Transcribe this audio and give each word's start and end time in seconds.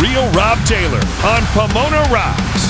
real 0.00 0.28
Rob 0.32 0.58
Taylor 0.66 1.00
on 1.24 1.42
Pomona 1.54 2.02
Rocks. 2.10 2.65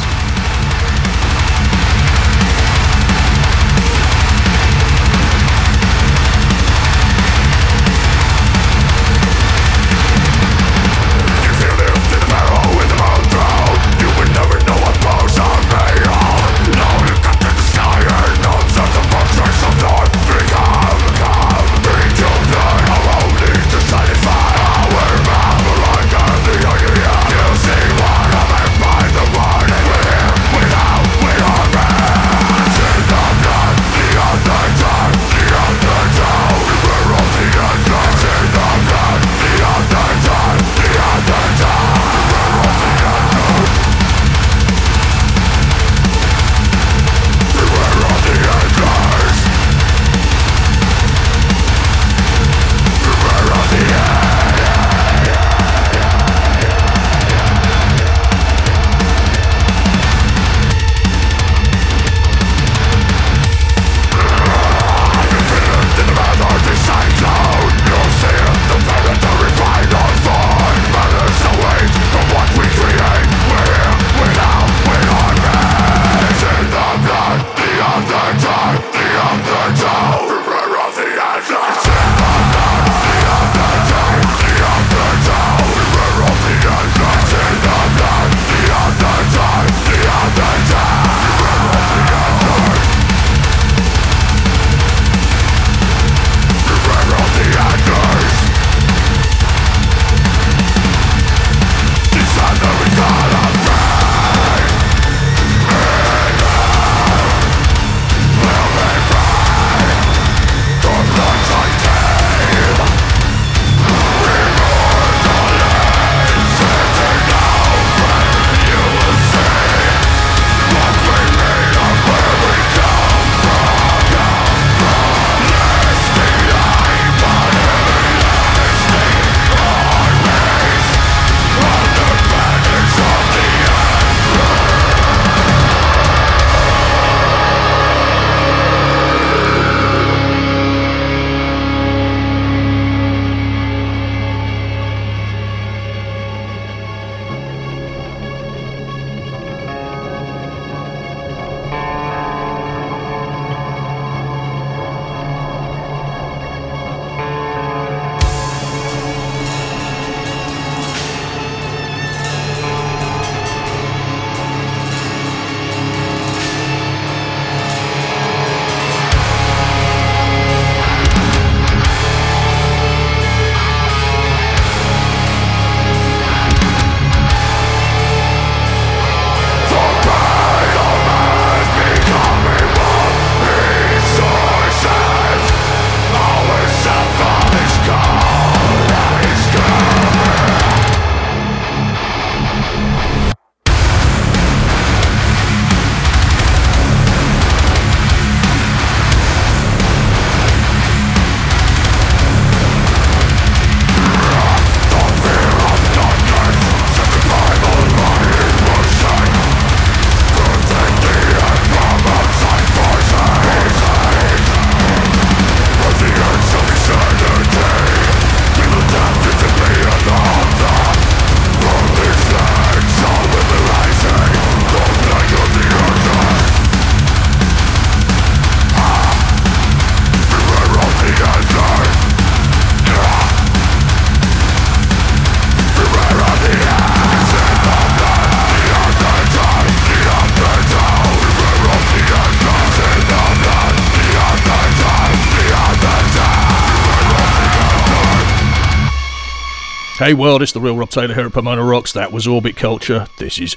Hey 250.06 250.14
world, 250.14 250.40
it's 250.40 250.52
the 250.52 250.60
real 250.60 250.76
Rob 250.76 250.90
Taylor 250.90 251.14
here 251.14 251.26
at 251.26 251.32
Pomona 251.32 251.64
Rocks. 251.64 251.92
That 251.92 252.12
was 252.12 252.28
Orbit 252.28 252.54
Culture. 252.54 253.08
This 253.16 253.40
is 253.40 253.56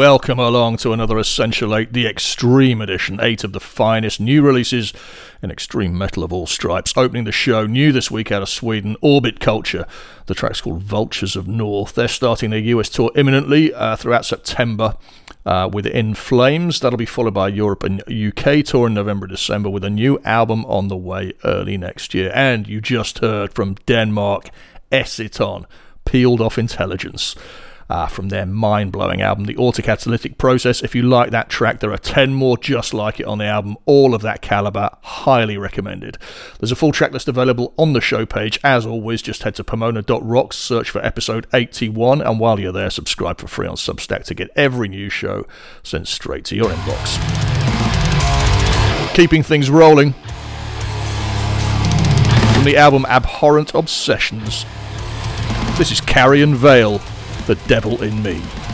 Welcome 0.00 0.38
along 0.38 0.78
to 0.78 0.94
another 0.94 1.18
Essential 1.18 1.76
8, 1.76 1.92
the 1.92 2.06
Extreme 2.06 2.80
Edition, 2.80 3.20
8 3.20 3.44
of 3.44 3.52
the 3.52 3.60
finest 3.60 4.18
new 4.18 4.40
releases 4.40 4.94
in 5.42 5.50
extreme 5.50 5.98
metal 5.98 6.24
of 6.24 6.32
all 6.32 6.46
stripes. 6.46 6.94
Opening 6.96 7.24
the 7.24 7.32
show, 7.32 7.66
new 7.66 7.92
this 7.92 8.10
week 8.10 8.32
out 8.32 8.40
of 8.40 8.48
Sweden, 8.48 8.96
Orbit 9.02 9.40
Culture. 9.40 9.86
The 10.24 10.34
track's 10.34 10.62
called 10.62 10.82
Vultures 10.82 11.36
of 11.36 11.46
North. 11.46 11.94
They're 11.94 12.08
starting 12.08 12.48
their 12.48 12.60
US 12.60 12.88
tour 12.88 13.12
imminently 13.14 13.74
uh, 13.74 13.94
throughout 13.94 14.24
September 14.24 14.96
uh, 15.44 15.68
with 15.70 15.84
In 15.84 16.14
Flames. 16.14 16.80
That'll 16.80 16.96
be 16.96 17.04
followed 17.04 17.34
by 17.34 17.48
a 17.48 17.52
Europe 17.52 17.84
and 17.84 18.02
UK 18.10 18.64
tour 18.64 18.86
in 18.86 18.94
November 18.94 19.26
December 19.26 19.68
with 19.68 19.84
a 19.84 19.90
new 19.90 20.18
album 20.24 20.64
on 20.64 20.88
the 20.88 20.96
way 20.96 21.34
early 21.44 21.76
next 21.76 22.14
year. 22.14 22.32
And 22.34 22.66
you 22.66 22.80
just 22.80 23.18
heard 23.18 23.52
from 23.52 23.74
Denmark, 23.84 24.48
Eciton, 24.90 25.66
Peeled 26.06 26.40
Off 26.40 26.56
Intelligence 26.56 27.36
uh, 27.90 28.06
from 28.06 28.28
their 28.28 28.46
mind 28.46 28.92
blowing 28.92 29.20
album, 29.20 29.46
The 29.46 29.56
Autocatalytic 29.56 30.38
Process. 30.38 30.80
If 30.80 30.94
you 30.94 31.02
like 31.02 31.32
that 31.32 31.50
track, 31.50 31.80
there 31.80 31.92
are 31.92 31.98
10 31.98 32.32
more 32.32 32.56
just 32.56 32.94
like 32.94 33.18
it 33.18 33.26
on 33.26 33.38
the 33.38 33.46
album, 33.46 33.76
all 33.84 34.14
of 34.14 34.22
that 34.22 34.42
caliber. 34.42 34.90
Highly 35.02 35.58
recommended. 35.58 36.16
There's 36.60 36.70
a 36.70 36.76
full 36.76 36.92
track 36.92 37.10
list 37.10 37.26
available 37.26 37.74
on 37.76 37.92
the 37.92 38.00
show 38.00 38.24
page. 38.24 38.60
As 38.62 38.86
always, 38.86 39.22
just 39.22 39.42
head 39.42 39.56
to 39.56 39.64
pomona.rocks, 39.64 40.56
search 40.56 40.88
for 40.88 41.04
episode 41.04 41.48
81, 41.52 42.22
and 42.22 42.38
while 42.38 42.60
you're 42.60 42.70
there, 42.70 42.90
subscribe 42.90 43.38
for 43.38 43.48
free 43.48 43.66
on 43.66 43.74
Substack 43.74 44.22
to 44.26 44.34
get 44.34 44.50
every 44.54 44.86
new 44.86 45.10
show 45.10 45.44
sent 45.82 46.06
straight 46.06 46.44
to 46.44 46.54
your 46.54 46.70
inbox. 46.70 47.18
Keeping 49.14 49.42
things 49.42 49.68
rolling. 49.68 50.12
From 52.54 52.64
the 52.64 52.76
album 52.76 53.04
Abhorrent 53.06 53.74
Obsessions, 53.74 54.64
this 55.76 55.90
is 55.90 56.00
Carrion 56.00 56.54
Vael 56.54 57.00
the 57.50 57.56
devil 57.66 58.00
in 58.04 58.22
me. 58.22 58.69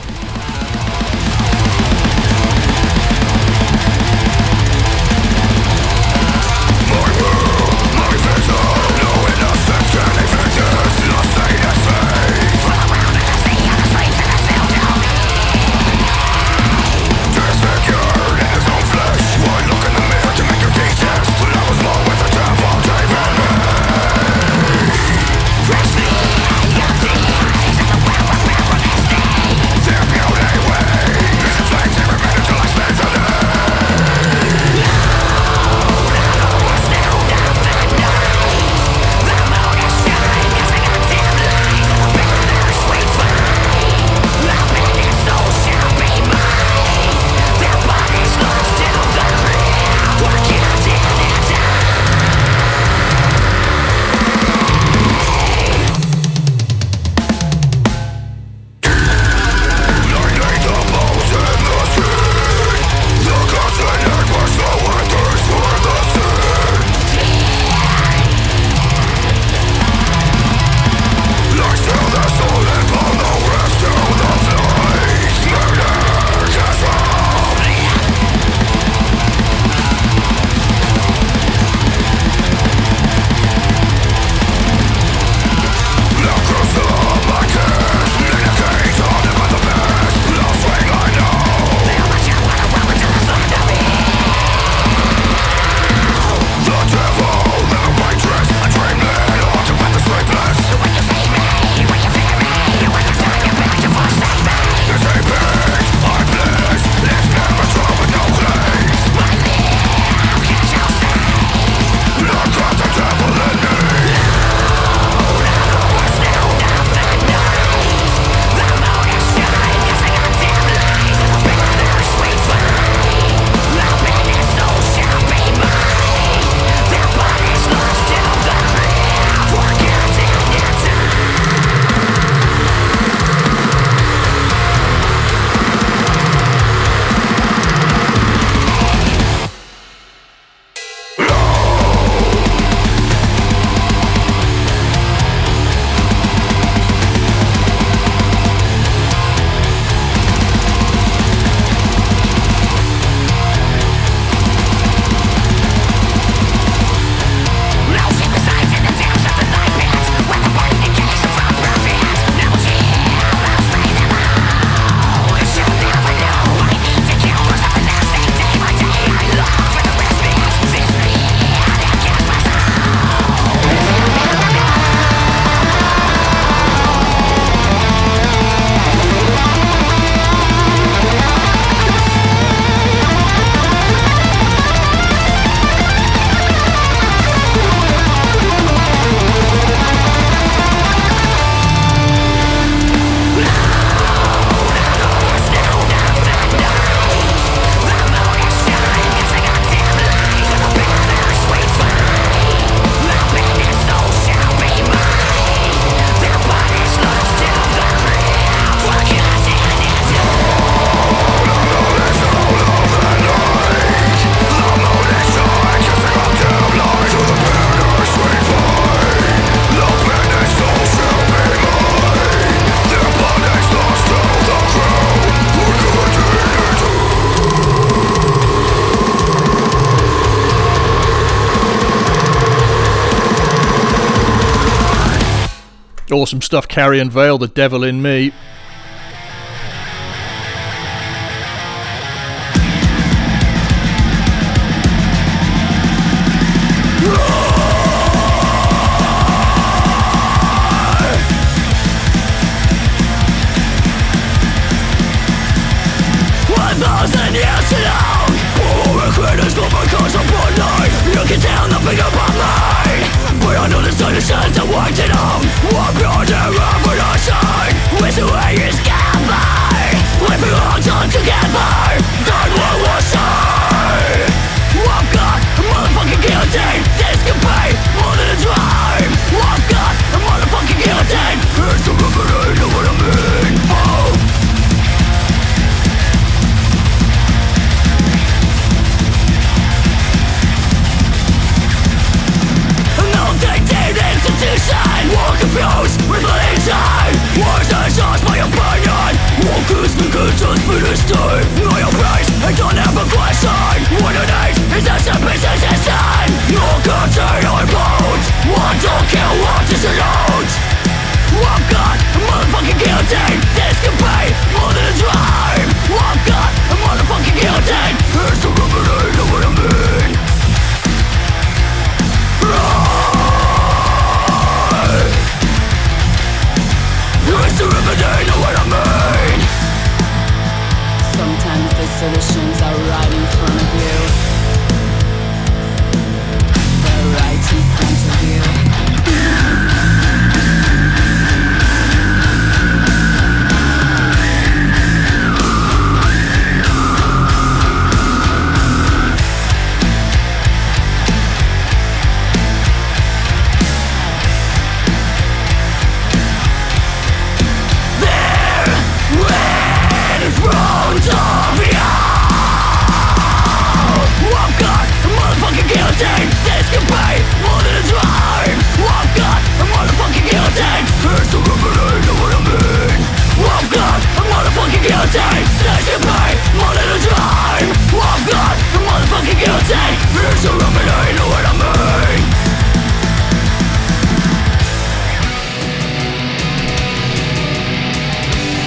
awesome 236.17 236.41
stuff. 236.41 236.67
Carrion 236.67 237.11
Vael, 237.11 237.39
The 237.39 237.47
Devil 237.47 237.85
in 237.85 238.01
Me, 238.01 238.33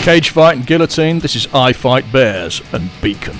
Cage 0.10 0.32
Fight 0.32 0.58
and 0.58 0.66
Guillotine, 0.66 1.20
this 1.20 1.36
is 1.36 1.48
I 1.54 1.72
Fight 1.72 2.12
Bears 2.12 2.64
and 2.74 2.90
Beacon. 3.00 3.38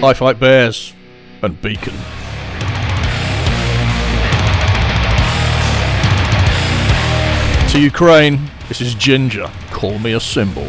I 0.00 0.14
Fight 0.14 0.38
Bears, 0.38 0.94
and 1.42 1.60
Beacon. 1.60 1.92
To 7.72 7.80
Ukraine, 7.80 8.48
this 8.68 8.80
is 8.80 8.94
Jinjer. 8.94 9.50
Call 9.72 9.98
me 9.98 10.12
a 10.12 10.20
symbol. 10.20 10.68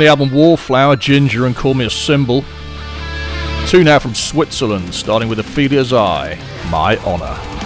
album 0.00 0.32
Wallflower, 0.32 0.96
Jinjer, 0.96 1.46
and 1.46 1.54
Call 1.54 1.74
Me 1.74 1.84
a 1.84 1.90
Symbol. 1.90 2.44
Two 3.66 3.84
now 3.84 3.98
from 3.98 4.14
Switzerland, 4.14 4.94
starting 4.94 5.28
with 5.28 5.38
Ophelia's 5.38 5.92
Eye, 5.92 6.38
My 6.70 6.96
Honour. 6.98 7.61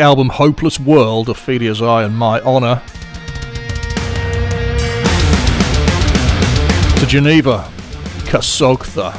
Album 0.00 0.30
Hopeless 0.30 0.80
World, 0.80 1.28
Ophelia's 1.28 1.82
Eye 1.82 2.04
and 2.04 2.16
My 2.16 2.40
Honour. 2.40 2.82
To 6.98 7.06
Geneva, 7.06 7.70
Kassogtha. 8.24 9.14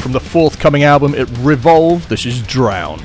From 0.00 0.10
the 0.10 0.20
forthcoming 0.20 0.82
album 0.82 1.14
It 1.14 1.28
Revolve, 1.38 2.08
this 2.08 2.26
is 2.26 2.42
Drown. 2.42 3.00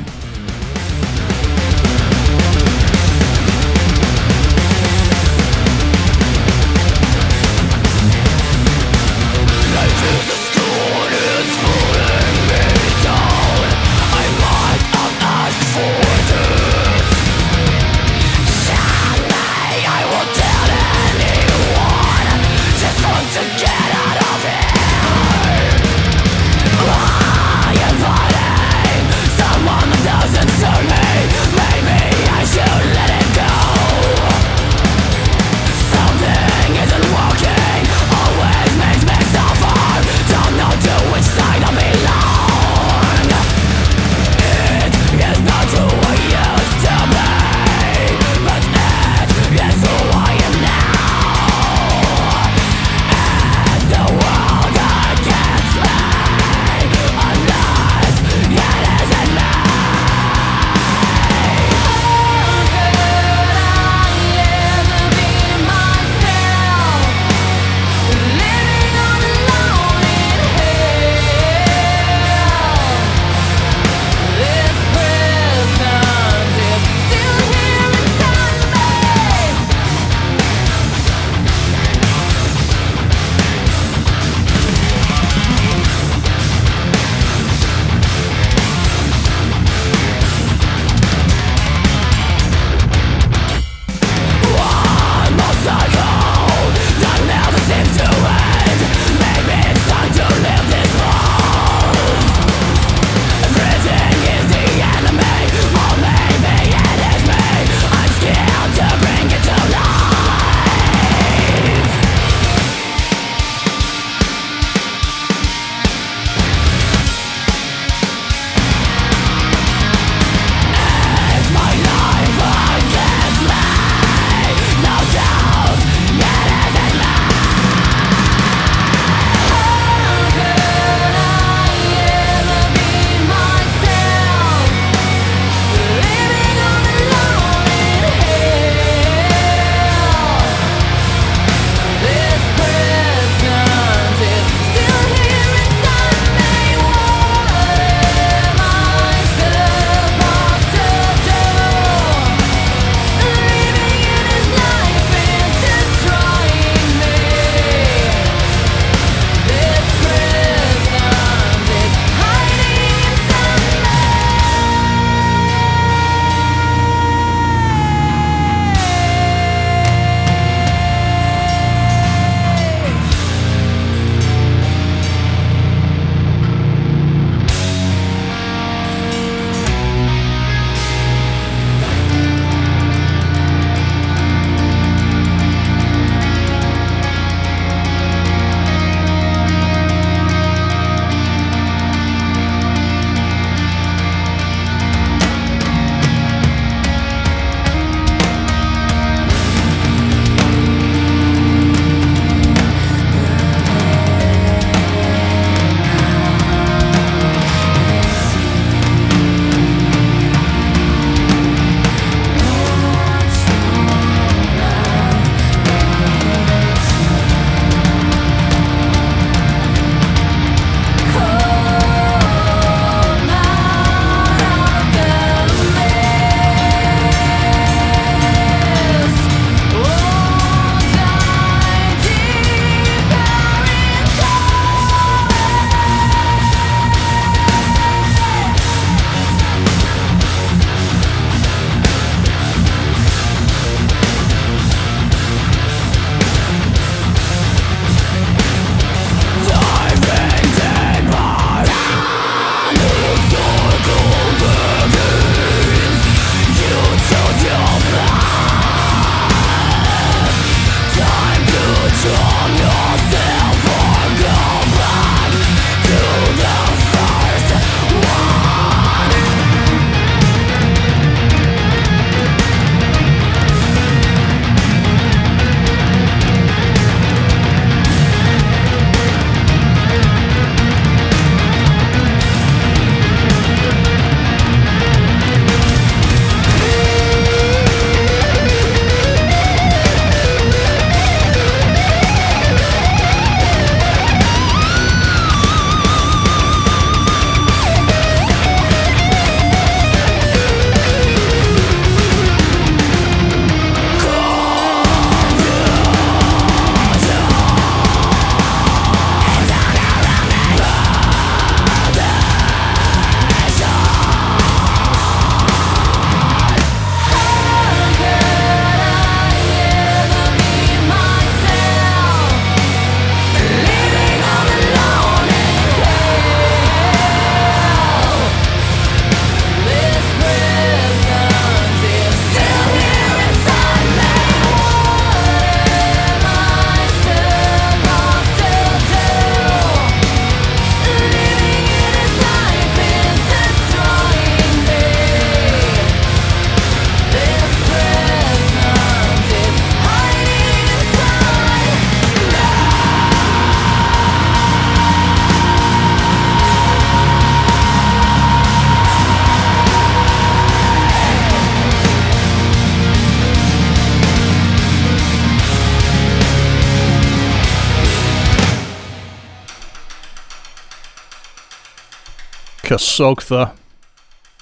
Kassogtha 372.68 373.56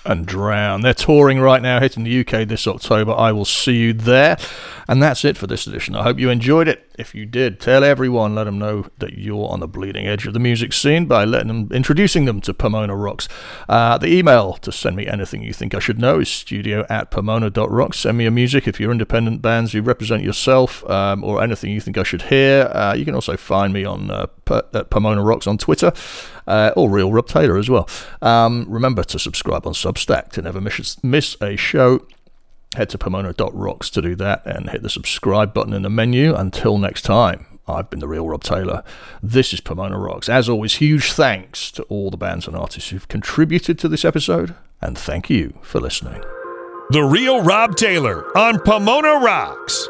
and 0.03 0.25
Drown. 0.25 0.81
They're 0.81 0.95
touring 0.95 1.39
right 1.39 1.61
now, 1.61 1.79
hitting 1.79 2.03
the 2.03 2.21
UK 2.21 2.47
this 2.47 2.65
October. 2.65 3.13
I 3.13 3.31
will 3.31 3.45
see 3.45 3.75
you 3.75 3.93
there. 3.93 4.37
And 4.87 5.01
that's 5.01 5.23
it 5.23 5.37
for 5.37 5.45
this 5.45 5.67
edition. 5.67 5.95
I 5.95 6.01
hope 6.01 6.17
you 6.17 6.31
enjoyed 6.31 6.67
it. 6.67 6.84
If 6.97 7.13
you 7.13 7.25
did, 7.25 7.59
tell 7.59 7.83
everyone, 7.83 8.35
let 8.35 8.45
them 8.45 8.57
know 8.57 8.87
that 8.99 9.17
you're 9.17 9.49
on 9.49 9.59
the 9.59 9.67
bleeding 9.67 10.07
edge 10.07 10.25
of 10.25 10.33
the 10.33 10.39
music 10.39 10.73
scene 10.73 11.05
by 11.05 11.25
letting 11.25 11.47
them, 11.47 11.69
introducing 11.71 12.25
them 12.25 12.41
to 12.41 12.53
Pomona 12.53 12.95
Rocks. 12.95 13.27
Uh, 13.67 13.97
the 13.97 14.07
email 14.07 14.53
to 14.53 14.71
send 14.71 14.95
me 14.95 15.07
anything 15.07 15.43
you 15.43 15.53
think 15.53 15.75
I 15.75 15.79
should 15.79 15.99
know 15.99 16.19
is 16.19 16.29
studio 16.29 16.85
at 16.89 17.11
pomona.rocks. 17.11 17.99
Send 17.99 18.17
me 18.17 18.25
a 18.25 18.31
music 18.31 18.67
if 18.67 18.79
you're 18.79 18.91
independent 18.91 19.41
bands, 19.41 19.73
you 19.73 19.81
represent 19.81 20.23
yourself, 20.23 20.89
um, 20.89 21.23
or 21.23 21.43
anything 21.43 21.71
you 21.71 21.81
think 21.81 21.97
I 21.97 22.03
should 22.03 22.23
hear. 22.23 22.71
Uh, 22.73 22.93
you 22.93 23.05
can 23.05 23.15
also 23.15 23.35
find 23.35 23.73
me 23.73 23.83
on 23.83 24.09
uh, 24.09 24.27
at 24.73 24.89
Pomona 24.89 25.21
Rocks 25.23 25.47
on 25.47 25.57
Twitter. 25.57 25.91
Uh, 26.47 26.71
or 26.77 26.91
Real 26.91 27.11
Rob 27.11 27.27
Taylor 27.27 27.57
as 27.57 27.71
well. 27.71 27.89
Um, 28.21 28.67
remember 28.69 29.03
to 29.05 29.17
subscribe 29.17 29.65
on 29.65 29.73
Substack 29.73 30.29
to 30.33 30.43
never 30.43 30.61
miss, 30.61 31.03
miss 31.03 31.35
a 31.41 31.55
show 31.55 32.05
head 32.75 32.89
to 32.89 32.97
pomona.rocks 32.97 33.89
to 33.91 34.01
do 34.01 34.15
that 34.15 34.45
and 34.45 34.69
hit 34.69 34.81
the 34.81 34.89
subscribe 34.89 35.53
button 35.53 35.73
in 35.73 35.81
the 35.81 35.89
menu. 35.89 36.35
Until 36.35 36.77
next 36.77 37.01
time, 37.01 37.45
I've 37.67 37.89
been 37.89 37.99
the 37.99 38.07
real 38.07 38.27
Rob 38.27 38.43
Taylor. 38.43 38.83
This 39.23 39.51
is 39.51 39.59
Pomona 39.59 39.97
Rocks. 39.97 40.29
As 40.29 40.47
always, 40.47 40.75
huge 40.75 41.11
thanks 41.13 41.71
to 41.71 41.83
all 41.83 42.11
the 42.11 42.17
bands 42.17 42.47
and 42.47 42.55
artists 42.55 42.91
who've 42.91 43.07
contributed 43.07 43.79
to 43.79 43.87
this 43.87 44.05
episode, 44.05 44.53
and 44.81 44.97
thank 44.97 45.29
you 45.29 45.57
for 45.61 45.79
listening. 45.79 46.23
The 46.91 47.03
real 47.03 47.41
Rob 47.41 47.75
Taylor 47.75 48.37
on 48.37 48.59
Pomona 48.59 49.19
Rocks. 49.19 49.89